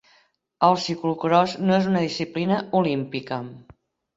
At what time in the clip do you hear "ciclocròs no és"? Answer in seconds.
0.85-1.91